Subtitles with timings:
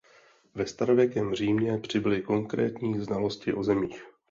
[0.55, 4.03] Ve starověkém Římě přibyly konkrétní znalosti o zemích.